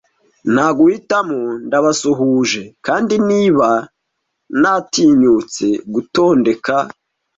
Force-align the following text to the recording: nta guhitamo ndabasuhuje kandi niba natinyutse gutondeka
nta 0.53 0.67
guhitamo 0.77 1.39
ndabasuhuje 1.65 2.61
kandi 2.85 3.13
niba 3.29 3.69
natinyutse 4.61 5.65
gutondeka 5.93 6.73